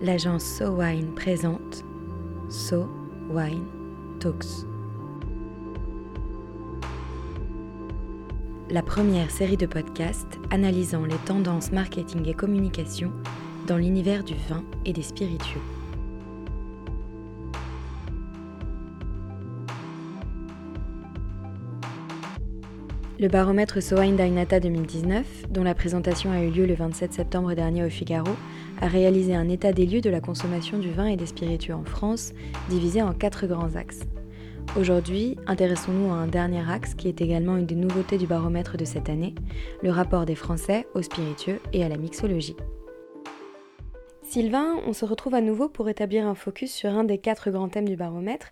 l'agence 0.00 0.44
So 0.44 0.70
Wine 0.70 1.14
présente 1.14 1.84
So 2.48 2.86
Wine 3.30 3.64
Talks. 4.20 4.66
La 8.68 8.82
première 8.82 9.30
série 9.30 9.56
de 9.56 9.66
podcasts 9.66 10.38
analysant 10.50 11.04
les 11.04 11.16
tendances 11.24 11.72
marketing 11.72 12.28
et 12.28 12.34
communication 12.34 13.12
dans 13.66 13.78
l'univers 13.78 14.22
du 14.22 14.34
vin 14.48 14.64
et 14.84 14.92
des 14.92 15.02
spiritueux. 15.02 15.62
Le 23.18 23.28
baromètre 23.28 23.82
Sowine 23.82 24.16
Dainata 24.16 24.60
2019, 24.60 25.46
dont 25.48 25.62
la 25.62 25.74
présentation 25.74 26.32
a 26.32 26.42
eu 26.42 26.50
lieu 26.50 26.66
le 26.66 26.74
27 26.74 27.14
septembre 27.14 27.54
dernier 27.54 27.82
au 27.82 27.88
Figaro, 27.88 28.36
a 28.80 28.86
réalisé 28.86 29.34
un 29.34 29.48
état 29.48 29.72
des 29.72 29.86
lieux 29.86 30.00
de 30.00 30.10
la 30.10 30.20
consommation 30.20 30.78
du 30.78 30.90
vin 30.90 31.06
et 31.06 31.16
des 31.16 31.26
spiritueux 31.26 31.74
en 31.74 31.84
France, 31.84 32.32
divisé 32.68 33.02
en 33.02 33.12
quatre 33.12 33.46
grands 33.46 33.76
axes. 33.76 34.02
Aujourd'hui, 34.78 35.36
intéressons-nous 35.46 36.12
à 36.12 36.16
un 36.16 36.26
dernier 36.26 36.68
axe 36.70 36.94
qui 36.94 37.08
est 37.08 37.20
également 37.20 37.56
une 37.56 37.66
des 37.66 37.74
nouveautés 37.74 38.18
du 38.18 38.26
baromètre 38.26 38.76
de 38.76 38.84
cette 38.84 39.08
année, 39.08 39.34
le 39.82 39.90
rapport 39.90 40.26
des 40.26 40.34
Français 40.34 40.86
aux 40.94 41.02
spiritueux 41.02 41.60
et 41.72 41.84
à 41.84 41.88
la 41.88 41.96
mixologie. 41.96 42.56
Sylvain, 44.22 44.76
on 44.86 44.92
se 44.92 45.04
retrouve 45.04 45.34
à 45.34 45.40
nouveau 45.40 45.68
pour 45.68 45.88
établir 45.88 46.26
un 46.26 46.34
focus 46.34 46.72
sur 46.72 46.90
un 46.90 47.04
des 47.04 47.18
quatre 47.18 47.50
grands 47.50 47.68
thèmes 47.68 47.88
du 47.88 47.96
baromètre, 47.96 48.50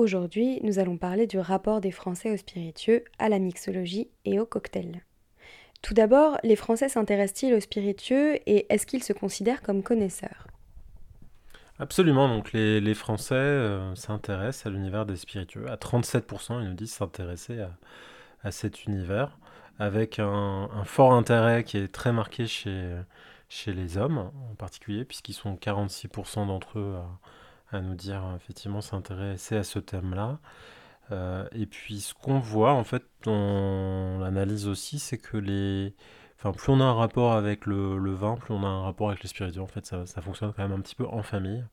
Aujourd'hui, 0.00 0.60
nous 0.62 0.78
allons 0.78 0.96
parler 0.96 1.26
du 1.26 1.38
rapport 1.38 1.82
des 1.82 1.90
Français 1.90 2.30
aux 2.30 2.36
spiritueux, 2.38 3.04
à 3.18 3.28
la 3.28 3.38
mixologie 3.38 4.08
et 4.24 4.40
au 4.40 4.46
cocktail. 4.46 5.04
Tout 5.82 5.94
d'abord, 5.94 6.38
les 6.42 6.56
Français 6.56 6.88
s'intéressent-ils 6.88 7.54
aux 7.54 7.60
spiritueux 7.60 8.38
et 8.46 8.66
est-ce 8.72 8.86
qu'ils 8.86 9.02
se 9.02 9.12
considèrent 9.12 9.62
comme 9.62 9.82
connaisseurs? 9.82 10.46
Absolument, 11.78 12.28
donc 12.28 12.52
les, 12.52 12.94
Français 12.94 13.34
euh, 13.34 13.94
s'intéressent 13.94 14.66
à 14.66 14.70
l'univers 14.70 15.06
des 15.06 15.16
spiritueux. 15.16 15.70
À 15.70 15.76
37%, 15.76 16.60
ils 16.60 16.68
nous 16.68 16.74
disent 16.74 16.92
s'intéresser 16.92 17.64
à, 18.42 18.50
cet 18.50 18.84
univers, 18.84 19.38
avec 19.78 20.18
un, 20.18 20.68
fort 20.84 21.14
intérêt 21.14 21.64
qui 21.64 21.78
est 21.78 21.88
très 21.88 22.12
marqué 22.12 22.46
chez, 22.46 23.02
les 23.66 23.96
hommes 23.96 24.18
en 24.18 24.54
particulier, 24.56 25.06
puisqu'ils 25.06 25.34
sont 25.34 25.54
46% 25.54 26.46
d'entre 26.46 26.78
eux 26.78 26.96
à 26.96 27.06
à 27.72 27.80
nous 27.80 27.94
dire 27.94 28.22
effectivement 28.36 28.80
s'intéresser 28.80 29.56
à 29.56 29.64
ce 29.64 29.78
thème-là. 29.78 30.38
Euh, 31.12 31.46
et 31.52 31.66
puis 31.66 32.00
ce 32.00 32.14
qu'on 32.14 32.38
voit 32.38 32.72
en 32.72 32.84
fait 32.84 33.04
dans 33.24 34.18
l'analyse 34.20 34.68
aussi, 34.68 34.98
c'est 34.98 35.18
que 35.18 35.36
les, 35.36 35.94
enfin 36.38 36.52
plus 36.52 36.72
on 36.72 36.80
a 36.80 36.84
un 36.84 36.94
rapport 36.94 37.32
avec 37.32 37.66
le, 37.66 38.14
vin, 38.14 38.36
plus 38.36 38.54
on 38.54 38.62
a 38.62 38.66
un 38.66 38.82
rapport 38.82 39.08
avec 39.10 39.22
les 39.22 39.28
spiritueux. 39.28 39.62
En 39.62 39.66
fait, 39.66 39.86
ça, 39.86 40.22
fonctionne 40.22 40.52
quand 40.52 40.62
même 40.62 40.78
un 40.78 40.80
petit 40.80 40.94
peu 40.94 41.06
en 41.06 41.22
famille, 41.22 41.64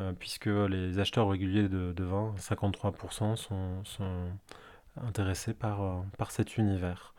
euh, 0.00 0.12
puisque 0.18 0.46
les 0.46 0.98
acheteurs 0.98 1.28
réguliers 1.28 1.68
de, 1.68 1.92
de 1.92 2.04
vin, 2.04 2.34
53% 2.38 3.36
sont, 3.36 3.84
sont 3.84 4.28
intéressés 5.02 5.54
par, 5.54 5.82
euh, 5.82 6.00
par 6.18 6.30
cet 6.30 6.56
univers. 6.56 7.14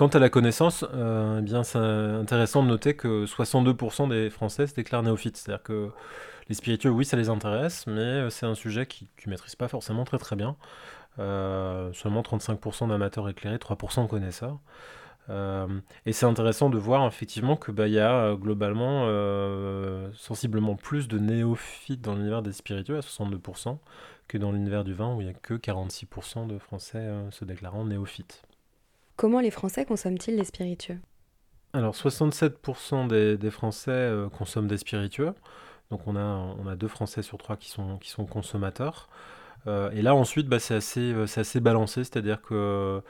Quant 0.00 0.08
à 0.08 0.18
la 0.18 0.30
connaissance, 0.30 0.82
eh 0.94 1.42
bien 1.42 1.62
c'est 1.62 1.76
intéressant 1.76 2.62
de 2.62 2.68
noter 2.68 2.96
que 2.96 3.26
62% 3.26 4.08
des 4.08 4.30
Français 4.30 4.66
se 4.66 4.74
déclarent 4.74 5.02
néophytes, 5.02 5.36
c'est-à-dire 5.36 5.62
que 5.62 5.90
les 6.48 6.54
spiritueux, 6.54 6.88
oui, 6.88 7.04
ça 7.04 7.18
les 7.18 7.28
intéresse, 7.28 7.86
mais 7.86 8.00
euh, 8.00 8.30
c'est 8.30 8.46
un 8.46 8.54
sujet 8.54 8.86
qu'ils 8.86 9.08
ne 9.26 9.30
maîtrisent 9.32 9.56
pas 9.56 9.68
forcément 9.68 10.04
très 10.04 10.36
bien. 10.36 10.56
Euh, 11.18 11.92
seulement 11.92 12.22
35% 12.22 12.88
d'amateurs 12.88 13.28
éclairés, 13.28 13.58
3% 13.58 14.08
connaisseurs. 14.08 14.58
Euh, 15.28 15.68
et 16.06 16.14
c'est 16.14 16.24
intéressant 16.24 16.70
de 16.70 16.78
voir 16.78 17.06
effectivement 17.06 17.56
que 17.56 17.70
bah, 17.70 17.86
y 17.86 18.00
a 18.00 18.34
globalement 18.36 19.04
sensiblement 20.14 20.76
plus 20.76 21.08
de 21.08 21.18
néophytes 21.18 22.00
dans 22.00 22.14
l'univers 22.14 22.40
des 22.40 22.54
spiritueux 22.54 22.96
à 22.96 23.00
62% 23.00 23.76
que 24.28 24.38
dans 24.38 24.50
l'univers 24.50 24.82
du 24.82 24.94
vin 24.94 25.14
où 25.14 25.20
il 25.20 25.24
n'y 25.24 25.30
a 25.30 25.34
que 25.34 25.52
46% 25.52 26.46
de 26.46 26.56
Français 26.56 27.06
se 27.32 27.44
déclarant 27.44 27.84
néophytes. 27.84 28.46
Comment 29.20 29.40
les 29.40 29.50
Français 29.50 29.84
consomment-ils 29.84 30.34
les 30.34 30.44
spiritueux? 30.44 30.98
Alors 31.74 31.94
67% 31.94 33.06
des, 33.36 33.50
Français 33.50 34.10
consomment 34.32 34.66
des 34.66 34.78
spiritueux. 34.78 35.34
Donc 35.90 36.06
on 36.06 36.16
a, 36.16 36.74
deux 36.74 36.88
Français 36.88 37.20
sur 37.20 37.36
trois 37.36 37.58
qui 37.58 37.68
sont, 37.68 37.98
consommateurs. 38.24 39.10
Euh, 39.66 39.90
et 39.90 40.00
là 40.00 40.14
ensuite, 40.14 40.48
bah, 40.48 40.58
c'est 40.58 40.74
assez, 40.74 41.12
euh, 41.12 41.60
balancé, 41.60 42.02
c'est-à-dire 42.02 42.40
que 42.40 43.02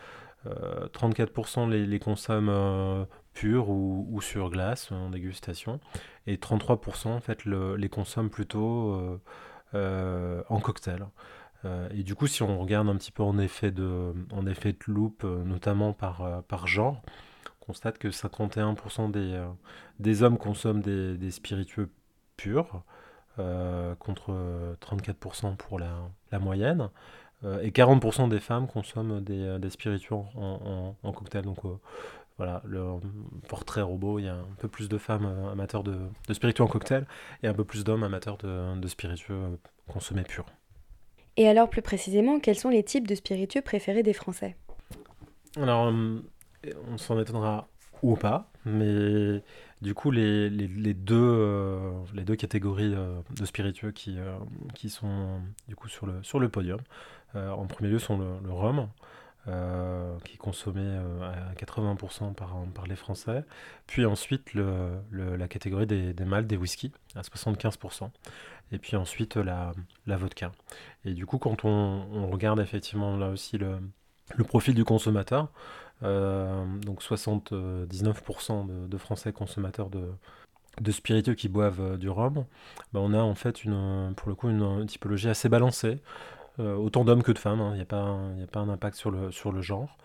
34% 0.44 1.70
euh, 1.70 1.86
les, 1.86 1.98
consomment 2.00 3.06
purs 3.32 3.70
ou, 3.70 4.20
sur 4.20 4.50
glace 4.50 4.90
en 4.90 5.10
dégustation, 5.10 5.78
et 6.26 6.38
33% 6.38 7.06
en 7.06 7.20
fait 7.20 7.44
les 7.44 7.88
consomment 7.88 8.30
plutôt 8.30 9.20
en 9.72 10.60
cocktail. 10.60 11.06
Et 11.92 12.02
du 12.02 12.14
coup, 12.14 12.26
si 12.26 12.42
on 12.42 12.58
regarde 12.58 12.88
un 12.88 12.96
petit 12.96 13.12
peu 13.12 13.22
en 13.22 13.38
effet 13.38 13.70
de, 13.70 14.14
en 14.32 14.46
effet 14.46 14.72
de 14.72 14.78
loupe, 14.86 15.24
notamment 15.24 15.92
par, 15.92 16.42
par 16.44 16.66
genre, 16.66 17.02
on 17.60 17.66
constate 17.66 17.98
que 17.98 18.08
51% 18.08 19.10
des, 19.10 19.44
des 19.98 20.22
hommes 20.22 20.38
consomment 20.38 20.80
des, 20.80 21.18
des 21.18 21.30
spiritueux 21.30 21.90
pur, 22.36 22.82
euh, 23.38 23.94
contre 23.96 24.32
34% 24.80 25.56
pour 25.56 25.78
la, 25.78 25.92
la 26.32 26.38
moyenne. 26.38 26.90
Euh, 27.44 27.60
et 27.62 27.70
40% 27.70 28.28
des 28.28 28.40
femmes 28.40 28.66
consomment 28.66 29.22
des, 29.22 29.42
euh, 29.42 29.58
des 29.58 29.70
spiritueux 29.70 30.16
en, 30.16 30.94
en, 31.02 31.12
cocktail. 31.12 31.44
Donc 31.44 31.58
voilà, 32.36 32.60
le 32.64 32.84
portrait 33.48 33.82
robot, 33.82 34.18
il 34.18 34.24
y 34.24 34.28
a 34.28 34.34
un 34.34 34.54
peu 34.58 34.68
plus 34.68 34.88
de 34.88 34.98
femmes 34.98 35.26
amateurs 35.50 35.84
de, 35.84 35.96
de 36.28 36.34
spiritueux 36.34 36.64
en 36.64 36.68
cocktail 36.68 37.06
et 37.42 37.48
un 37.48 37.54
peu 37.54 37.64
plus 37.64 37.84
d'hommes 37.84 38.02
amateurs 38.02 38.36
de, 38.38 38.78
de 38.78 38.88
spiritueux 38.88 39.58
consommés 39.86 40.24
purs. 40.24 40.46
Et 41.36 41.48
alors 41.48 41.70
plus 41.70 41.82
précisément, 41.82 42.40
quels 42.40 42.58
sont 42.58 42.68
les 42.68 42.82
types 42.82 43.06
de 43.06 43.14
spiritueux 43.14 43.62
préférés 43.62 44.02
des 44.02 44.12
Français? 44.12 44.56
Alors, 45.56 45.92
on 46.88 46.98
s'en 46.98 47.18
étonnera 47.20 47.68
ou 48.02 48.16
pas, 48.16 48.50
mais 48.64 49.42
du 49.82 49.94
coup, 49.94 50.10
les, 50.10 50.50
les, 50.50 50.94
deux, 50.94 51.16
euh, 51.16 51.92
les 52.14 52.24
deux 52.24 52.36
catégories 52.36 52.94
euh, 52.94 53.20
de 53.38 53.44
spiritueux 53.44 53.92
qui, 53.92 54.18
euh, 54.18 54.36
qui 54.74 54.90
sont 54.90 55.40
du 55.68 55.76
coup 55.76 55.88
sur 55.88 56.06
le, 56.06 56.22
sur 56.22 56.38
le 56.38 56.48
podium, 56.48 56.80
en 57.34 57.66
premier 57.66 57.90
lieu 57.90 58.00
sont 58.00 58.18
le, 58.18 58.50
rhum, 58.50 58.88
qui 59.46 60.34
est 60.34 60.38
consommé 60.38 60.82
à 61.22 61.54
80% 61.54 62.34
par, 62.34 62.86
les 62.86 62.96
Français, 62.96 63.44
puis 63.86 64.04
ensuite 64.04 64.54
la 64.54 65.48
catégorie 65.48 65.86
des, 65.86 66.12
des 66.12 66.24
mâles, 66.24 66.46
des 66.46 66.56
whisky, 66.56 66.92
à 67.16 67.22
75%, 67.22 68.10
et 68.72 68.78
puis 68.78 68.96
ensuite 68.96 69.36
la, 69.36 69.72
vodka. 70.06 70.52
Et 71.04 71.12
du 71.12 71.26
coup, 71.26 71.38
quand 71.38 71.64
on, 71.64 72.28
regarde 72.30 72.60
effectivement 72.60 73.16
là 73.16 73.28
aussi 73.28 73.58
le, 73.58 73.78
profil 74.44 74.74
du 74.74 74.84
consommateur, 74.84 75.48
euh, 76.02 76.64
donc 76.78 77.02
79% 77.02 78.88
de, 78.88 78.98
Français 78.98 79.32
consommateurs 79.32 79.90
de, 79.90 80.92
spiritueux 80.92 81.34
qui 81.34 81.48
boivent 81.48 81.80
euh, 81.80 81.96
du 81.96 82.08
rhum, 82.08 82.44
bah, 82.92 83.00
on 83.02 83.12
a 83.12 83.18
en 83.18 83.34
fait 83.34 83.62
pour 84.16 84.28
le 84.28 84.34
coup 84.34 84.48
une, 84.48 84.86
typologie 84.86 85.28
assez 85.28 85.48
balancée, 85.48 85.98
euh, 85.98 86.39
autant 86.60 87.04
d'hommes 87.04 87.22
que 87.22 87.32
de 87.32 87.38
femmes, 87.38 87.60
il 87.60 87.62
hein. 87.62 87.74
n'y 87.74 87.82
a, 87.82 88.46
pas 88.46 88.60
un, 88.60 88.68
impact 88.68 88.96
sur 88.96 89.10
le, 89.10 89.62
genre. 89.62 89.96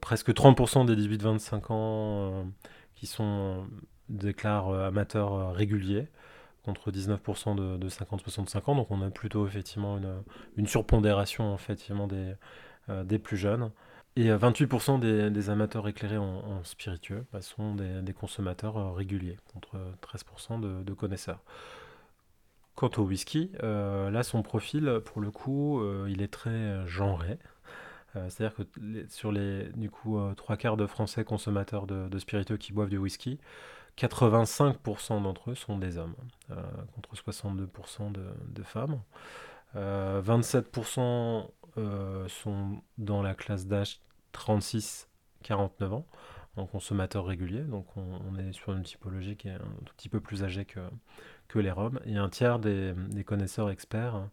presque 0.00 0.30
30% 0.30 0.86
des 0.86 0.96
18-25 0.96 1.72
ans 1.72 2.46
qui 2.94 3.06
sont 3.06 3.66
déclarent 4.08 4.72
amateurs 4.72 5.52
réguliers, 5.52 6.08
contre 6.64 6.90
19% 6.90 7.54
de, 7.54 7.76
de 7.76 7.88
50-65 7.88 8.70
ans, 8.70 8.74
donc 8.74 8.90
on 8.90 9.00
a 9.02 9.10
plutôt 9.10 9.46
effectivement 9.46 9.98
une, 10.56 10.66
surpondération 10.66 11.54
effectivement 11.54 12.06
des, 12.06 12.34
des 13.04 13.18
plus 13.18 13.36
jeunes. 13.36 13.70
Et 14.16 14.28
28% 14.28 15.02
euh, 15.04 15.30
des, 15.30 15.50
amateurs 15.50 15.86
éclairés 15.88 16.18
en, 16.18 16.64
spiritueux 16.64 17.26
bah, 17.32 17.40
sont 17.42 17.74
des, 17.74 18.12
consommateurs 18.12 18.76
euh, 18.76 18.90
réguliers, 18.90 19.38
contre 19.52 19.78
13% 20.02 20.84
de, 20.84 20.92
connaisseurs. 20.92 21.40
Quant 22.80 22.90
au 22.96 23.02
whisky, 23.02 23.52
euh, 23.62 24.08
là 24.08 24.22
son 24.22 24.42
profil, 24.42 25.02
pour 25.04 25.20
le 25.20 25.30
coup, 25.30 25.82
il 26.08 26.22
est 26.22 26.32
très 26.32 26.86
genré. 26.86 27.38
C'est-à-dire 28.14 28.54
que 28.54 28.62
sur 29.10 29.32
les 29.32 29.70
coup 29.92 30.18
trois 30.34 30.56
quarts 30.56 30.78
de 30.78 30.86
Français 30.86 31.22
consommateurs 31.22 31.86
de, 31.86 32.18
spiritueux 32.18 32.56
qui 32.56 32.72
boivent 32.72 32.88
du 32.88 32.96
whisky, 32.96 33.38
85% 33.98 35.22
d'entre 35.22 35.50
eux 35.50 35.54
sont 35.54 35.76
des 35.76 35.98
hommes, 35.98 36.14
contre 36.94 37.14
62% 37.14 38.12
de, 38.12 38.24
de, 38.48 38.62
femmes. 38.62 39.02
27% 39.76 41.48
sont 42.28 42.82
dans 42.96 43.22
la 43.22 43.34
classe 43.34 43.66
d'âge 43.66 44.00
36-49 44.32 45.84
ans 45.92 46.06
en 46.56 46.66
consommateur 46.66 47.26
régulier. 47.26 47.60
Donc 47.60 47.86
on, 47.96 48.36
est 48.38 48.52
sur 48.52 48.72
une 48.72 48.82
typologie 48.82 49.36
qui 49.36 49.48
est 49.48 49.52
un 49.52 49.92
petit 49.96 50.08
peu 50.08 50.20
plus 50.20 50.42
âgée 50.42 50.64
que, 50.64 50.80
que 51.48 51.58
les 51.58 51.70
Roms. 51.70 52.00
Et 52.06 52.16
un 52.16 52.28
tiers 52.28 52.58
des, 52.58 52.94
connaisseurs 53.24 53.70
experts 53.70 54.28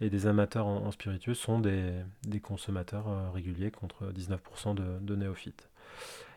et 0.00 0.10
des 0.10 0.26
amateurs 0.26 0.66
en, 0.66 0.90
spiritueux 0.90 1.34
sont 1.34 1.60
des, 1.60 1.92
consommateurs 2.42 3.08
euh, 3.08 3.30
réguliers 3.30 3.70
contre 3.70 4.12
19% 4.12 4.74
de, 4.74 5.16
néophytes. 5.16 5.68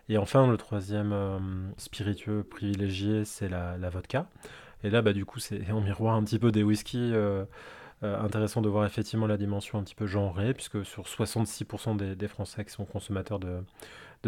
Et 0.10 0.18
enfin, 0.18 0.48
le 0.48 0.58
troisième 0.58 1.14
euh, 1.14 1.40
spiritueux 1.78 2.44
privilégié, 2.44 3.24
c'est 3.24 3.48
la, 3.48 3.90
vodka. 3.90 4.28
Et 4.84 4.90
là, 4.90 5.02
bah, 5.02 5.14
du 5.14 5.26
coup, 5.26 5.40
c'est 5.40 5.72
en 5.72 5.80
miroir 5.80 6.16
un 6.16 6.24
petit 6.24 6.40
peu 6.40 6.52
des 6.52 6.62
whiskies. 6.62 7.14
Intéressant 8.04 8.62
de 8.62 8.70
voir 8.70 8.86
effectivement 8.86 9.28
la 9.28 9.38
dimension 9.38 9.80
un 9.80 9.84
petit 9.84 9.96
peu 9.96 10.06
genrée, 10.06 10.54
puisque 10.54 10.86
sur 10.86 11.04
66% 11.04 12.16
des, 12.16 12.28
Français 12.28 12.66
qui 12.66 12.72
sont 12.72 12.86
consommateurs 12.86 13.40
de, 13.40 13.64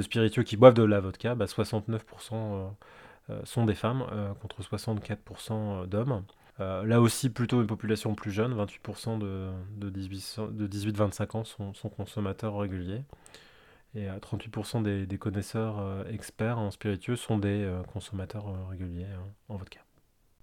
spiritueux 0.02 0.44
qui 0.44 0.58
boivent 0.58 0.74
de 0.74 0.84
la 0.84 1.00
vodka, 1.00 1.36
69% 1.36 2.00
bah, 3.28 3.36
sont 3.44 3.66
des 3.66 3.76
femmes, 3.76 4.06
contre 4.42 4.62
64% 4.62 5.88
d'hommes. 5.88 6.24
là 6.60 7.02
aussi, 7.02 7.30
plutôt 7.30 7.62
une 7.62 7.68
population 7.68 8.16
plus 8.16 8.32
jeune, 8.32 8.56
28% 8.56 9.20
de, 9.20 9.52
de 9.78 10.68
18-25 10.68 11.38
ans 11.38 11.44
sont, 11.44 11.90
consommateurs 11.90 12.58
réguliers. 12.58 13.04
Et 13.96 14.08
38% 14.08 14.84
des, 14.84 15.06
des, 15.06 15.18
connaisseurs 15.18 15.80
euh, 15.80 16.04
experts 16.12 16.60
en 16.60 16.70
spiritueux 16.70 17.16
sont 17.16 17.38
des 17.38 17.64
euh, 17.64 17.82
consommateurs 17.94 18.50
euh, 18.50 18.70
réguliers 18.70 19.06
en 19.48 19.56
vodka. 19.56 19.80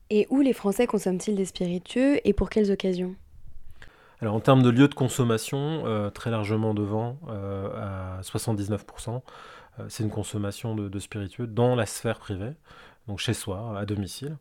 Et 0.09 0.27
où 0.31 0.41
les 0.41 0.55
Français 0.55 0.87
consomment-ils 0.87 1.37
des 1.37 1.45
spiritueux 1.45 2.19
et 2.27 2.33
pour 2.33 2.49
quelles 2.49 2.71
occasions? 2.71 3.15
Alors 4.23 4.35
en 4.35 4.41
termes 4.41 4.63
de 4.63 4.71
lieux 4.71 4.89
de 4.89 4.95
consommation, 4.95 6.11
très 6.15 6.31
largement 6.31 6.75
devant, 6.75 7.19
à 7.29 8.21
79%, 8.23 9.21
c'est 9.89 10.05
une 10.05 10.11
consommation 10.11 10.75
de, 10.75 10.99
spiritueux 10.99 11.47
dans 11.47 11.75
la 11.75 11.87
sphère 11.87 12.19
privée, 12.19 12.53
donc 13.09 13.19
chez 13.19 13.35
soi, 13.35 13.77
à 13.79 13.85
domicile. 13.85 14.37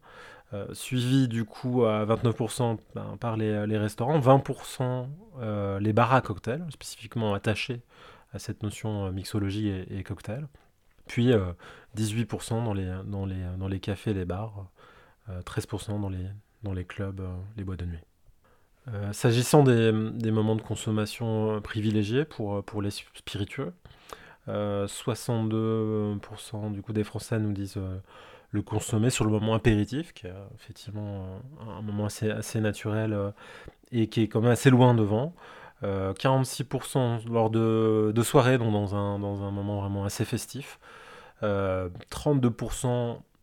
suivi 0.74 1.28
du 1.28 1.45
coup 1.45 1.83
à 1.86 2.06
29% 2.06 2.78
ben, 2.95 3.18
par 3.19 3.38
les, 3.38 3.78
restaurants, 3.78 4.19
20% 4.19 5.80
les 5.80 5.94
bars 5.94 6.13
à 6.13 6.22
cocktails, 6.22 6.63
spécifiquement 6.69 7.34
attachés 7.34 7.81
à 8.34 8.39
cette 8.39 8.63
notion 8.63 9.06
euh, 9.06 9.12
mixologie 9.12 9.69
et, 9.69 10.04
cocktail. 10.04 10.48
Puis 11.07 11.31
18% 11.95 12.54
euh, 12.54 12.66
dans 12.66 12.74
les, 12.74 12.92
dans, 13.06 13.25
les, 13.25 13.44
dans 13.57 13.68
les 13.68 13.80
cafés 13.80 14.12
et 14.12 14.13
les 14.13 14.25
bars, 14.25 14.68
13% 15.30 15.92
euh, 15.95 16.00
dans 16.00 16.10
les, 16.10 16.25
dans 16.63 16.74
les 16.74 16.86
clubs, 16.86 17.22
les 17.57 17.63
boîtes 17.63 17.80
de 17.80 17.86
nuit. 17.86 18.04
S'agissant 19.12 19.63
des, 19.63 19.92
moments 20.31 20.56
de 20.56 20.62
consommation 20.62 21.62
privilégiés 21.62 22.25
pour, 22.25 22.63
pour 22.63 22.81
les 22.81 22.89
spiritueux, 22.89 23.74
62% 24.48 26.72
du 26.72 26.81
coup 26.81 26.92
des 26.92 27.04
Français 27.04 27.38
nous 27.39 27.54
disent 27.54 27.78
le 28.51 28.62
consommer 28.62 29.10
sur 29.10 29.24
le 29.24 29.31
moment 29.31 29.54
apéritif, 29.54 30.13
qui 30.13 30.28
est 30.28 30.33
effectivement 30.56 31.42
un 31.78 31.81
moment 31.81 32.06
assez, 32.06 32.60
naturel 32.60 33.18
et 33.92 34.07
qui 34.07 34.24
est 34.24 34.28
quand 34.28 34.42
même 34.42 34.51
assez 34.51 34.69
loin 34.69 34.94
devant. 34.94 35.34
46% 35.84 36.98
euh, 36.98 37.18
lors 37.31 37.50
de, 37.50 38.24
soirées, 38.24 38.57
donc 38.57 38.72
dans 38.72 38.95
un, 38.95 39.18
moment 39.18 39.81
vraiment 39.81 40.06
assez 40.06 40.25
festif. 40.25 40.80
32% 41.42 41.44
euh, 41.44 41.89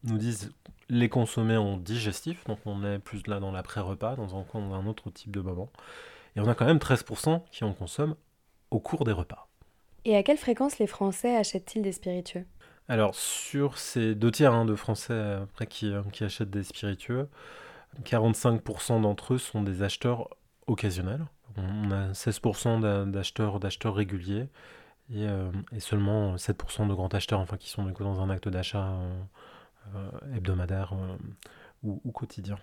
nous 0.05 0.19
disent 0.19 0.53
les 0.89 1.09
consommer 1.09 1.57
en 1.57 1.77
digestif, 1.77 2.45
donc 2.45 2.59
on 2.65 2.85
est 2.85 2.99
plus 2.99 3.27
là 3.27 3.41
dans 3.41 3.53
l'après-repas, 3.53 4.17
dans 4.17 4.37
un, 4.37 4.45
dans 4.55 4.75
un 4.75 4.87
autre 4.87 5.11
type 5.11 5.31
de 5.31 5.41
moment. 5.41 5.71
Et 6.37 6.41
on 6.41 6.49
a 6.49 6.55
quand 6.55 6.67
même 6.67 6.79
13% 6.79 7.43
qui 7.51 7.65
en 7.65 7.73
consomment 7.73 8.17
au 8.71 8.81
cours 8.81 9.05
des 9.05 9.13
repas. 9.13 9.49
Et 10.05 10.17
à 10.17 10.23
quelle 10.23 10.39
fréquence 10.39 10.79
les 10.79 10.87
Français 10.87 11.37
achètent-ils 11.37 11.83
des 11.83 11.93
spiritueux? 11.93 12.47
Alors, 12.89 13.15
sur 13.15 13.77
ces 13.77 14.15
deux 14.15 14.31
tiers 14.31 14.55
hein, 14.55 14.65
de 14.65 14.75
Français 14.75 15.39
après, 15.43 15.67
qui, 15.67 15.93
euh, 15.93 16.03
qui 16.13 16.25
achètent 16.25 16.51
des 16.51 16.63
spiritueux, 16.63 17.29
45% 18.05 19.03
d'entre 19.03 19.35
eux 19.35 19.39
sont 19.39 19.63
des 19.63 19.83
acheteurs 19.83 20.29
occasionnels. 20.67 21.27
On 21.57 21.91
a 21.91 22.15
16% 22.15 23.11
d'acheteurs, 23.11 23.59
d'acheteurs 23.59 23.95
réguliers 23.95 24.49
et, 25.11 25.27
euh, 25.27 25.51
seulement 25.79 26.37
7% 26.37 26.87
de 26.87 26.95
grands 26.95 27.09
acheteurs, 27.09 27.41
enfin 27.41 27.57
qui 27.57 27.69
sont 27.69 27.85
dans 27.85 28.21
un 28.21 28.31
acte 28.31 28.49
d'achat 28.49 28.87
euh, 28.87 29.21
hebdomadaire 30.35 30.95
ou, 31.83 32.13
quotidien. 32.13 32.59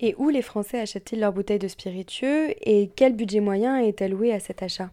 Et 0.00 0.14
où 0.18 0.28
les 0.28 0.42
Français 0.42 0.80
achètent-ils 0.80 1.20
leurs 1.20 1.32
bouteilles 1.32 1.58
de 1.58 1.68
spiritueux 1.68 2.50
et 2.60 2.90
quel 2.96 3.14
budget 3.14 3.40
moyen 3.40 3.78
est 3.78 4.02
alloué 4.02 4.32
à 4.32 4.40
cet 4.40 4.62
achat? 4.62 4.90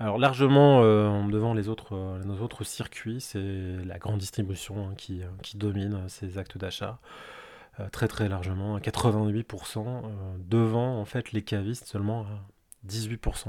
Alors 0.00 0.18
largement 0.18 0.82
devant 1.28 1.54
les 1.54 1.68
autres, 1.68 2.18
nos 2.24 2.42
autres 2.42 2.64
circuits, 2.64 3.20
c'est 3.20 3.40
la 3.84 3.98
grande 3.98 4.18
distribution 4.18 4.88
hein, 4.88 4.94
qui, 4.96 5.22
qui, 5.42 5.56
domine 5.56 6.08
ces 6.08 6.36
actes 6.36 6.58
d'achat. 6.58 6.98
très 7.92 8.08
très 8.08 8.28
largement, 8.28 8.78
88% 8.78 10.02
devant 10.48 11.00
en 11.00 11.04
fait 11.04 11.32
les 11.32 11.42
cavistes 11.42 11.86
seulement 11.86 12.26
18%. 12.86 13.48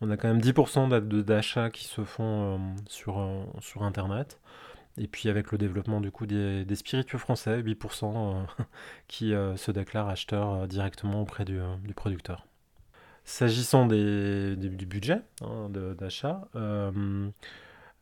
On 0.00 0.10
a 0.10 0.16
quand 0.16 0.28
même 0.28 0.40
10% 0.40 1.22
d'achats 1.24 1.70
qui 1.70 1.84
se 1.84 2.04
font 2.04 2.54
euh, 2.54 2.58
sur, 2.88 3.18
euh, 3.18 3.44
sur 3.60 3.82
Internet. 3.82 4.38
Et 4.98 5.06
puis 5.06 5.28
avec 5.28 5.52
le 5.52 5.58
développement 5.58 6.00
du 6.00 6.10
coup 6.10 6.26
des, 6.26 6.64
spiritueux 6.74 7.18
français, 7.18 7.60
8% 7.62 8.04
euh, 8.04 8.64
qui 9.08 9.30
se 9.30 9.70
déclarent 9.70 10.08
acheteurs 10.08 10.66
directement 10.66 11.22
auprès 11.22 11.44
du, 11.44 11.60
producteur. 11.94 12.46
S'agissant 13.24 13.86
du 13.86 14.86
budget 14.86 15.20
hein, 15.42 15.70
d'achat, 15.70 16.48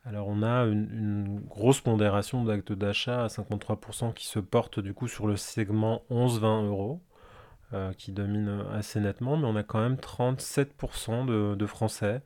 alors 0.05 0.29
on 0.29 0.43
a 0.43 0.65
une, 0.65 1.41
grosse 1.49 1.81
pondération 1.81 2.45
d'actes 2.45 2.73
d'achat 2.73 3.25
à 3.25 3.27
53% 3.27 4.15
qui 4.15 4.27
se 4.27 4.39
portent 4.39 4.79
du 4.79 4.95
coup 4.95 5.09
sur 5.09 5.27
le 5.27 5.37
segment 5.37 6.03
11-20 6.11 6.67
euros. 6.67 7.01
Euh, 7.73 7.93
qui 7.95 8.13
domine 8.13 8.63
assez 8.73 9.01
nettement, 9.01 9.37
mais 9.37 9.45
on 9.45 9.57
a 9.57 9.65
quand 9.65 9.81
même 9.81 9.97
37% 9.97 11.57
de, 11.57 11.67
Français 11.67 12.23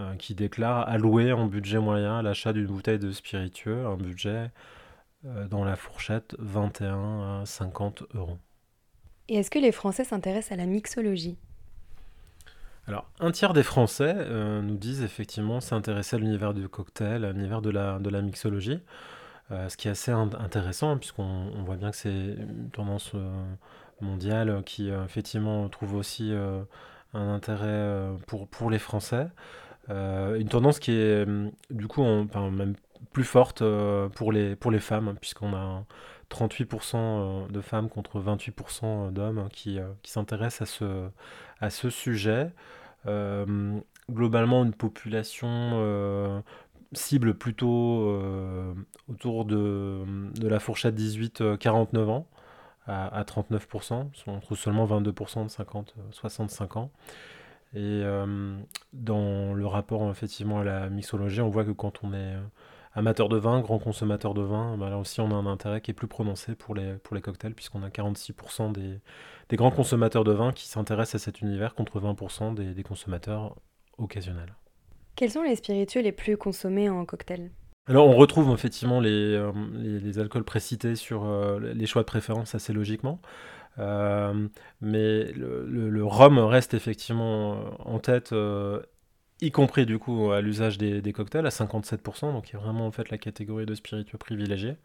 euh, 0.00 0.14
qui 0.16 0.34
déclarent 0.34 0.88
allouer 0.88 1.32
en 1.32 1.46
budget 1.46 1.78
moyen 1.78 2.22
l'achat 2.22 2.52
d'une 2.52 2.66
bouteille 2.66 2.98
de 2.98 3.10
spiritueux, 3.12 3.86
un 3.86 3.96
budget 3.96 4.50
euh, 5.24 5.46
dans 5.48 5.64
la 5.64 5.76
fourchette 5.76 6.34
21 6.38 7.40
à 7.40 7.46
50 7.46 8.04
euros. 8.14 8.38
Et 9.28 9.36
est-ce 9.36 9.50
que 9.50 9.58
les 9.58 9.72
Français 9.72 10.04
s'intéressent 10.04 10.52
à 10.52 10.56
la 10.56 10.66
mixologie? 10.66 11.36
Alors, 12.86 13.10
un 13.20 13.30
tiers 13.30 13.52
des 13.52 13.62
Français 13.62 14.14
nous 14.62 14.76
disent 14.78 15.02
effectivement 15.02 15.60
s'intéresser 15.60 16.16
à 16.16 16.18
l'univers 16.18 16.54
du 16.54 16.70
cocktail, 16.70 17.26
à 17.26 17.32
l'univers 17.32 17.60
de 17.60 17.68
la, 17.68 17.98
de 17.98 18.08
la 18.08 18.22
mixologie, 18.22 18.80
ce 19.50 19.76
qui 19.76 19.88
est 19.88 19.90
assez 19.90 20.10
intéressant 20.10 20.96
puisqu'on 20.96 21.50
voit 21.66 21.76
bien 21.76 21.90
que 21.90 21.98
c'est 21.98 22.08
une 22.08 22.70
tendance 22.72 23.14
mondiale 24.00 24.62
qui 24.64 24.90
euh, 24.90 25.04
effectivement 25.04 25.68
trouve 25.68 25.94
aussi 25.94 26.32
euh, 26.32 26.62
un 27.14 27.34
intérêt 27.34 27.66
euh, 27.66 28.14
pour, 28.26 28.48
pour 28.48 28.70
les 28.70 28.78
Français. 28.78 29.28
Une 29.88 30.48
tendance 30.48 30.78
qui 30.78 30.92
est 30.92 31.26
du 31.70 31.86
coup 31.88 32.02
même 32.04 32.74
plus 33.12 33.24
forte 33.24 33.62
pour, 34.14 34.32
les, 34.32 34.56
pour 34.56 34.70
les 34.70 34.80
femmes, 34.80 35.16
puisqu'on 35.20 35.54
a 35.54 35.84
38% 36.30 37.50
de 37.50 37.60
femmes 37.60 37.88
contre 37.88 38.20
28% 38.20 39.12
d'hommes 39.12 39.48
qui, 39.50 39.78
qui 40.02 40.10
s'intéressent 40.10 40.68
à 40.68 40.72
ce, 40.72 41.08
à 41.60 41.70
ce 41.70 41.90
sujet. 41.90 42.50
globalement, 44.10 44.64
une 44.64 44.74
population 44.74 46.42
cible 46.92 47.34
plutôt 47.34 48.20
autour 49.08 49.44
de, 49.44 50.04
de, 50.38 50.48
la 50.48 50.60
fourchette 50.60 50.98
18-49 50.98 52.08
ans 52.08 52.26
à, 52.88 53.22
39%, 53.22 54.06
on 54.26 54.40
trouve 54.40 54.58
seulement 54.58 54.86
22% 54.86 55.44
de 55.44 55.48
50, 55.48 55.94
65 56.10 56.76
euh, 56.76 56.80
ans. 56.80 56.90
Et 57.74 58.02
euh, 58.02 58.56
dans 58.92 59.52
le 59.52 59.66
rapport 59.66 60.10
effectivement 60.10 60.60
à 60.60 60.64
la 60.64 60.88
mixologie, 60.88 61.40
on 61.40 61.50
voit 61.50 61.64
que 61.64 61.70
quand 61.70 62.02
on 62.02 62.12
est 62.12 62.34
euh, 62.34 62.40
amateur 62.94 63.28
de 63.28 63.36
vin, 63.36 63.60
grand 63.60 63.78
consommateur 63.78 64.32
de 64.32 64.40
vin, 64.40 64.76
bah 64.78 64.88
là 64.88 64.96
aussi 64.96 65.20
on 65.20 65.30
a 65.30 65.34
un 65.34 65.46
intérêt 65.46 65.82
qui 65.82 65.90
est 65.90 65.94
plus 65.94 66.08
prononcé 66.08 66.54
pour 66.54 66.74
les, 66.74 66.94
pour 66.94 67.14
les 67.14 67.20
cocktails, 67.20 67.54
puisqu'on 67.54 67.82
a 67.82 67.88
46% 67.90 68.72
des, 68.72 69.00
des, 69.50 69.56
grands 69.56 69.70
consommateurs 69.70 70.24
de 70.24 70.32
vin 70.32 70.52
qui 70.52 70.66
s'intéressent 70.66 71.20
à 71.20 71.24
cet 71.24 71.42
univers 71.42 71.74
contre 71.74 72.00
20% 72.00 72.54
des, 72.54 72.72
des 72.72 72.82
consommateurs 72.82 73.54
occasionnels. 73.98 74.54
Quels 75.14 75.30
sont 75.30 75.42
les 75.42 75.56
spiritueux 75.56 76.00
les 76.00 76.12
plus 76.12 76.38
consommés 76.38 76.88
en 76.88 77.04
cocktail? 77.04 77.50
Alors 77.86 78.06
on 78.06 78.16
retrouve 78.16 78.52
effectivement 78.52 79.00
les, 79.00 79.34
euh, 79.34 79.52
les, 79.74 80.18
alcools 80.18 80.44
précités 80.44 80.94
sur 80.94 81.26
les 81.58 81.86
choix 81.86 82.02
de 82.02 82.06
préférence 82.06 82.54
assez 82.54 82.72
logiquement. 82.72 83.20
Euh, 83.78 84.48
mais 84.80 85.32
le, 85.32 86.04
rhum 86.04 86.38
reste 86.38 86.74
effectivement 86.74 87.60
en 87.86 87.98
tête, 87.98 88.34
y 89.40 89.50
compris 89.50 89.86
du 89.86 89.98
coup 89.98 90.30
à 90.32 90.40
l'usage 90.40 90.78
des, 90.78 91.12
cocktails 91.12 91.46
à 91.46 91.50
57%, 91.50 92.32
donc 92.32 92.46
qui 92.46 92.56
est 92.56 92.58
vraiment 92.58 92.86
en 92.86 92.90
fait 92.90 93.10
la 93.10 93.18
catégorie 93.18 93.66
de 93.66 93.74
spiritueux 93.74 94.18
privilégiés. 94.18 94.76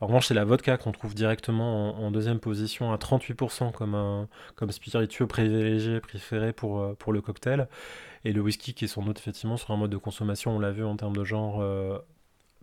En 0.00 0.08
revanche, 0.08 0.26
c'est 0.26 0.34
la 0.34 0.44
vodka 0.44 0.76
qu'on 0.76 0.92
trouve 0.92 1.14
directement 1.14 1.98
en, 1.98 2.10
deuxième 2.10 2.38
position 2.38 2.92
à 2.92 2.96
38% 2.96 3.72
comme, 3.72 3.94
un, 3.94 4.28
comme 4.54 4.70
spiritueux 4.70 5.26
privilégié 5.26 6.00
préféré 6.00 6.52
pour, 6.52 6.94
pour 6.96 7.14
le 7.14 7.22
cocktail. 7.22 7.66
Et 8.24 8.32
le 8.32 8.40
whisky 8.42 8.74
qui 8.74 8.84
est 8.84 8.88
sans 8.88 9.02
doute 9.02 9.18
effectivement 9.18 9.56
sur 9.56 9.70
un 9.70 9.76
mode 9.76 9.90
de 9.90 9.96
consommation, 9.96 10.56
on 10.56 10.58
l'a 10.58 10.72
vu 10.72 10.84
en 10.84 10.96
termes 10.96 11.16
de 11.16 11.24
genre, 11.24 11.62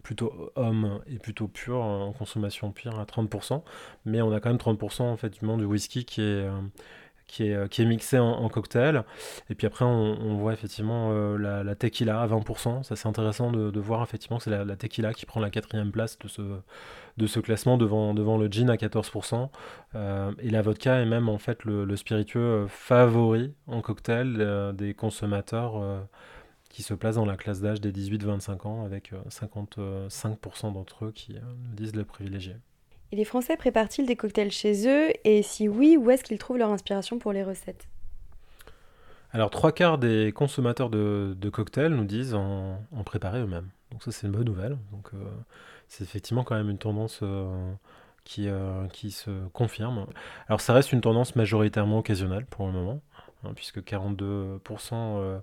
plutôt 0.03 0.51
homme 0.55 0.99
et 1.07 1.17
plutôt 1.17 1.47
pur, 1.47 1.77
en 1.81 2.11
consommation 2.11 2.71
pure 2.71 2.99
à 2.99 3.05
30%, 3.05 3.63
mais 4.05 4.21
on 4.21 4.31
a 4.31 4.39
quand 4.39 4.49
même 4.49 4.57
30% 4.57 5.03
en 5.03 5.17
fait 5.17 5.29
du 5.29 5.45
monde 5.45 5.61
du 5.61 5.65
whisky 5.65 6.05
qui 6.05 6.21
est, 6.21 6.45
euh, 6.45 6.51
qui 7.25 7.47
est, 7.47 7.69
qui 7.69 7.81
est 7.81 7.85
mixé 7.85 8.19
en, 8.19 8.47
cocktail. 8.49 9.03
Et 9.49 9.55
puis 9.55 9.65
après, 9.65 9.85
on, 9.85 10.35
voit 10.35 10.53
effectivement 10.53 11.11
la, 11.37 11.63
la, 11.63 11.75
tequila 11.75 12.21
à 12.21 12.27
20%. 12.27 12.83
Ça, 12.83 12.95
c'est 12.95 13.07
intéressant 13.07 13.51
de, 13.51 13.79
voir 13.79 14.03
effectivement 14.03 14.37
que 14.37 14.43
c'est 14.43 14.51
la, 14.51 14.65
la, 14.65 14.75
tequila 14.75 15.13
qui 15.13 15.25
prend 15.25 15.39
la 15.39 15.49
quatrième 15.49 15.91
place 15.91 16.19
de 16.19 16.27
ce, 16.27 16.41
de 17.17 17.27
ce 17.27 17.39
classement 17.39 17.77
devant, 17.77 18.13
devant 18.13 18.37
le 18.37 18.47
gin 18.51 18.69
à 18.69 18.75
14%. 18.75 19.49
et 19.95 20.49
la 20.49 20.61
vodka 20.61 20.99
est 20.99 21.05
même 21.05 21.29
en 21.29 21.37
fait 21.39 21.63
le 21.63 21.95
spiritueux 21.95 22.67
favori 22.67 23.53
en 23.67 23.81
cocktail 23.81 24.73
des 24.75 24.93
consommateurs 24.93 26.05
qui 26.73 26.81
se 26.81 26.95
place 26.95 27.15
dans 27.15 27.25
la 27.25 27.37
classe 27.37 27.61
d'âge 27.61 27.79
des 27.79 27.91
18-25 27.91 28.67
ans, 28.67 28.83
avec 28.83 29.13
55% 29.29 29.77
euh, 29.77 30.71
d'entre 30.71 31.05
eux 31.05 31.11
qui 31.11 31.35
euh, 31.35 31.39
nous 31.69 31.75
disent 31.75 31.95
le 31.95 32.03
privilégier. 32.03 32.55
Et 33.11 33.15
les 33.15 33.25
Français 33.25 33.55
préparent-ils 33.55 34.07
des 34.07 34.15
cocktails 34.15 34.51
chez 34.51 34.87
eux? 34.87 35.11
Et 35.23 35.43
si 35.43 35.69
oui, 35.69 35.97
où 35.97 36.09
est-ce 36.09 36.23
qu'ils 36.23 36.39
trouvent 36.39 36.57
leur 36.57 36.71
inspiration 36.71 37.19
pour 37.19 37.31
les 37.31 37.43
recettes? 37.43 37.87
Alors, 39.33 39.51
trois 39.51 39.71
quarts 39.71 39.99
des 39.99 40.31
consommateurs 40.31 40.89
de, 40.89 41.49
cocktails 41.51 41.93
nous 41.93 42.05
disent 42.05 42.33
en, 42.33 42.79
préparer 43.05 43.41
eux-mêmes. 43.41 43.69
Donc 43.91 44.01
ça, 44.01 44.11
c'est 44.11 44.25
une 44.25 44.33
bonne 44.33 44.45
nouvelle. 44.45 44.77
Donc 44.91 45.11
euh, 45.13 45.17
c'est 45.87 46.03
effectivement 46.03 46.43
quand 46.43 46.55
même 46.55 46.71
une 46.71 46.79
tendance 46.79 47.21
qui, 48.23 48.47
qui 48.93 49.11
se 49.11 49.29
confirme. 49.49 50.07
Alors 50.47 50.59
ça 50.59 50.73
reste 50.73 50.91
une 50.91 51.01
tendance 51.01 51.35
majoritairement 51.35 51.99
occasionnelle 51.99 52.47
pour 52.47 52.65
le 52.65 52.71
moment, 52.71 53.01
hein, 53.43 53.51
puisque 53.53 53.79
42% 53.79 55.39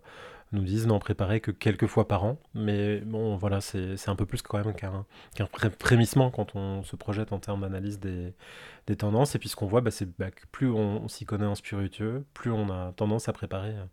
nous 0.52 0.62
disent 0.62 0.86
n'en 0.86 0.98
préparer 0.98 1.40
que 1.40 1.50
quelques 1.50 1.86
fois 1.86 2.08
par 2.08 2.24
an. 2.24 2.38
Mais 2.54 3.00
bon, 3.00 3.36
voilà, 3.36 3.60
c'est 3.60 4.08
un 4.08 4.16
peu 4.16 4.26
plus 4.26 4.42
quand 4.42 4.64
même 4.64 4.74
qu'un 4.74 5.48
frémissement 5.78 6.30
quand 6.30 6.56
on 6.56 6.82
se 6.82 6.96
projette 6.96 7.32
en 7.32 7.38
termes 7.38 7.60
d'analyse 7.60 8.00
des, 8.00 8.34
des, 8.86 8.96
tendances. 8.96 9.34
Et 9.34 9.38
puis 9.38 9.48
ce 9.48 9.56
qu'on 9.56 9.66
voit, 9.66 9.80
bah, 9.80 9.90
c'est 9.90 10.08
bah, 10.18 10.30
que 10.30 10.42
plus 10.50 10.70
on, 10.70 11.08
s'y 11.08 11.24
connaît 11.24 11.46
en 11.46 11.54
spiritueux, 11.54 12.24
plus 12.34 12.50
on 12.50 12.70
a 12.70 12.92
tendance 12.92 13.28
à 13.28 13.32
préparer 13.32 13.70
euh, 13.70 13.84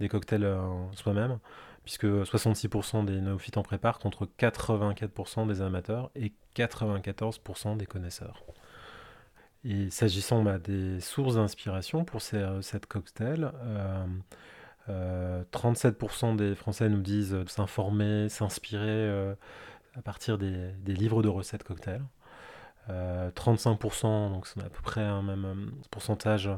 des 0.00 0.08
cocktails 0.08 0.44
euh, 0.44 0.60
soi-même, 0.94 1.38
puisque 1.84 2.06
66% 2.06 3.04
des 3.04 3.20
néophytes 3.20 3.56
en 3.56 3.62
préparent 3.62 3.98
contre 4.00 4.28
84% 4.38 5.46
des 5.46 5.62
amateurs 5.62 6.10
et 6.16 6.32
94% 6.56 7.76
des 7.76 7.86
connaisseurs. 7.86 8.44
Et 9.62 9.90
s'agissant 9.90 10.42
bah, 10.42 10.58
des 10.58 11.00
sources 11.00 11.36
d'inspiration 11.36 12.04
pour 12.04 12.20
ces, 12.22 12.38
euh, 12.38 12.62
cette 12.62 12.86
cocktail, 12.86 13.52
37% 13.52 14.20
euh, 14.90 16.34
des 16.36 16.54
Français 16.54 16.88
nous 16.88 17.00
disent 17.00 17.36
s'informer, 17.46 18.28
s'inspirer 18.28 18.88
euh, 18.88 19.34
à 19.96 20.02
partir 20.02 20.38
des, 20.38 20.72
livres 20.86 21.22
de 21.22 21.28
recettes 21.28 21.64
cocktails. 21.64 22.02
35%, 22.88 22.90
euh, 22.90 24.28
donc 24.30 24.46
c'est 24.46 24.60
à 24.60 24.68
peu 24.68 24.82
près 24.82 25.02
un 25.02 25.22
même 25.22 25.72
pourcentage 25.90 26.50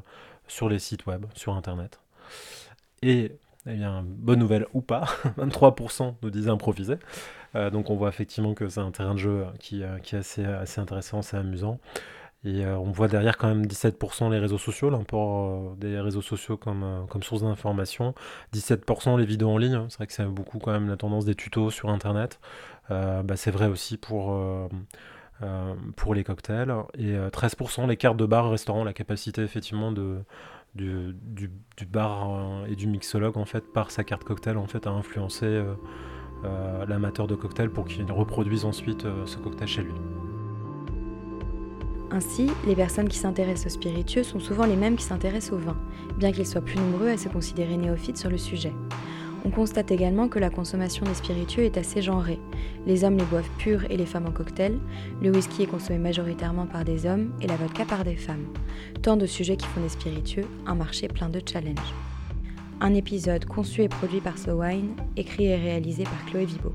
sur 0.49 0.69
les 0.69 0.79
sites 0.79 1.07
web, 1.07 1.27
sur 1.35 1.55
Internet. 1.55 2.01
Et 3.03 3.33
eh 3.67 3.75
bien, 3.75 4.03
bonne 4.07 4.39
nouvelle 4.39 4.67
ou 4.73 4.81
pas, 4.81 5.05
23% 5.39 6.15
nous 6.23 6.31
disent 6.31 6.49
improviser. 6.49 6.97
donc 7.55 7.91
on 7.91 7.97
voit 7.97 8.09
effectivement 8.09 8.55
que 8.55 8.69
c'est 8.69 8.81
un 8.81 8.91
terrain 8.93 9.15
de 9.15 9.19
jeu 9.19 9.45
qui, 9.59 9.83
est 9.83 10.15
assez 10.15 10.81
intéressant, 10.81 11.19
assez 11.19 11.37
amusant. 11.37 11.79
Et 12.44 12.64
euh, 12.64 12.76
on 12.76 12.90
voit 12.90 13.06
derrière 13.06 13.38
quand 13.38 13.46
même 13.46 13.66
17% 13.66 14.30
les 14.30 14.38
réseaux 14.38 14.58
sociaux, 14.58 14.90
l'import 14.90 15.72
euh, 15.72 15.75
des 15.76 16.00
réseaux 16.00 16.22
sociaux 16.22 16.56
comme, 16.56 16.82
euh, 16.82 17.02
comme 17.04 17.22
source 17.22 17.42
d'information. 17.42 18.14
17% 18.52 19.16
les 19.16 19.25
vidéos 19.25 19.50
en 19.50 19.58
ligne. 19.58 19.87
C'est 19.88 19.99
vrai 19.99 20.06
que 20.08 20.12
c'est 20.12 20.25
beaucoup 20.25 20.58
quand 20.58 20.72
même 20.72 20.88
la 20.88 20.96
tendance 20.96 21.25
des 21.25 21.37
tutos 21.37 21.70
sur 21.70 21.88
Internet. 21.88 22.40
Bah, 22.90 23.37
c'est 23.37 23.50
vrai 23.50 23.68
aussi 23.68 23.96
pour, 23.96 24.37
les 26.14 26.25
cocktails. 26.25 26.75
Et 26.99 27.14
13% 27.14 27.88
les 27.88 27.96
cartes 27.96 28.18
de 28.18 28.26
bar, 28.26 28.50
restaurant, 28.50 28.84
la 28.84 28.92
capacité 28.92 29.40
effectivement 29.42 29.92
du 29.92 31.16
bar 31.88 32.66
et 32.68 32.76
du 32.76 32.87
mixologue 32.87 33.38
en 33.38 33.46
fait 33.46 33.72
par 33.72 33.90
sa 33.90 34.04
carte 34.04 34.25
cocktail 34.25 34.58
en 34.58 34.66
fait 34.66 34.87
à 34.87 34.90
influencer 34.90 35.64
l'amateur 36.87 37.26
de 37.28 37.34
cocktail 37.34 37.70
pour 37.70 37.87
qu'il 37.87 38.11
reproduise 38.12 38.66
ensuite 38.66 39.06
ce 39.25 39.38
cocktail 39.38 39.68
chez 39.68 39.82
lui. 39.82 39.94
Ainsi, 42.14 42.50
les 42.66 42.76
personnes 42.76 43.09
qui 43.09 43.16
s'intéressent 43.16 43.73
aux 43.73 43.76
spiritueux 43.76 44.23
sont 44.23 44.38
souvent 44.38 44.66
les 44.66 44.76
mêmes 44.76 44.97
qui 44.97 45.04
s'intéressent 45.04 45.54
au 45.54 45.57
vin, 45.57 45.78
bien 46.19 46.31
qu'ils 46.31 46.47
soient 46.47 46.61
plus 46.61 46.78
nombreux 46.78 47.09
à 47.09 47.16
se 47.16 47.31
considérer 47.31 47.78
néophytes 47.78 48.19
sur 48.19 48.28
le 48.28 48.37
sujet. 48.37 48.73
On 49.47 49.50
constate 49.50 49.90
également 49.90 50.28
que 50.28 50.38
la 50.38 50.50
consommation 50.50 51.07
des 51.07 51.14
spiritueux 51.14 51.64
est 51.64 51.78
assez 51.78 52.02
genrée. 52.02 52.38
Les 52.87 53.04
hommes 53.04 53.16
les 53.16 53.25
boivent 53.25 53.49
purs 53.57 53.90
et 53.90 53.97
les 53.97 54.04
femmes 54.04 54.26
en 54.26 54.31
cocktail, 54.31 54.78
le 55.23 55.31
whisky 55.31 55.62
est 55.62 55.66
consommé 55.66 55.99
majoritairement 55.99 56.66
par 56.66 56.85
des 56.85 57.07
hommes 57.07 57.33
et 57.40 57.47
la 57.47 57.57
vodka 57.57 57.87
par 57.87 58.04
des 58.04 58.16
femmes. 58.16 58.45
Tant 59.00 59.16
de 59.16 59.26
sujets 59.26 59.57
qui 59.57 59.66
font 59.66 59.81
des 59.81 59.88
spiritueux 59.88 60.47
un 60.66 60.75
marché 60.75 61.09
plein 61.09 61.31
de 61.31 61.40
challenges. 61.45 61.95
Un 62.83 62.92
épisode 62.92 63.47
conçu 63.47 63.83
et 63.83 63.88
produit 63.88 64.21
par 64.21 64.37
So 64.37 64.61
Wine, 64.61 64.97
écrit 65.16 65.47
et 65.47 65.57
réalisé 65.57 66.04
par 66.04 66.26
Chloé 66.26 66.45
Vibo. 66.45 66.75